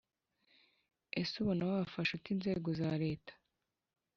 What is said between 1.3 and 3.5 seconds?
ubona wafasha ute inzego za Leta